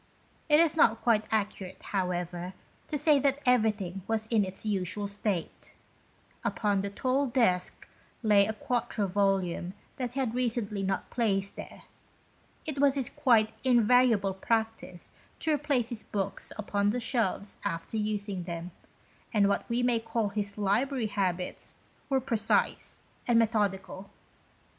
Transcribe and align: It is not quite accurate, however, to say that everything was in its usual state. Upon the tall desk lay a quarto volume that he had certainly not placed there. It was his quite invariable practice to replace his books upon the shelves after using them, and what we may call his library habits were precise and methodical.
It 0.49 0.59
is 0.59 0.75
not 0.75 1.03
quite 1.03 1.25
accurate, 1.29 1.83
however, 1.83 2.53
to 2.87 2.97
say 2.97 3.19
that 3.19 3.37
everything 3.45 4.01
was 4.07 4.25
in 4.31 4.43
its 4.43 4.65
usual 4.65 5.05
state. 5.05 5.75
Upon 6.43 6.81
the 6.81 6.89
tall 6.89 7.27
desk 7.27 7.87
lay 8.23 8.47
a 8.47 8.53
quarto 8.53 9.05
volume 9.05 9.75
that 9.97 10.13
he 10.13 10.19
had 10.19 10.31
certainly 10.33 10.81
not 10.81 11.11
placed 11.11 11.55
there. 11.55 11.83
It 12.65 12.79
was 12.79 12.95
his 12.95 13.11
quite 13.11 13.53
invariable 13.63 14.33
practice 14.33 15.13
to 15.41 15.53
replace 15.53 15.89
his 15.89 16.03
books 16.03 16.51
upon 16.57 16.89
the 16.89 16.99
shelves 16.99 17.59
after 17.63 17.95
using 17.95 18.45
them, 18.45 18.71
and 19.31 19.47
what 19.47 19.69
we 19.69 19.83
may 19.83 19.99
call 19.99 20.29
his 20.29 20.57
library 20.57 21.09
habits 21.13 21.77
were 22.09 22.19
precise 22.19 23.01
and 23.27 23.37
methodical. 23.37 24.09